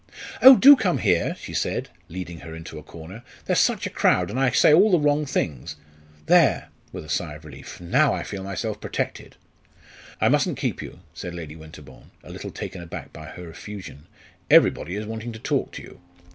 [0.41, 3.21] "Oh, do come here!" she said, leading her into a corner.
[3.45, 5.75] "There's such a crowd, and I say all the wrong things.
[6.25, 7.79] There!" with a sigh of relief.
[7.79, 9.35] "Now I feel myself protected."
[10.19, 14.07] "I mustn't keep you," said Lady Winterbourne, a little taken aback by her effusion.
[14.49, 16.01] "Everybody is wanting to talk to you."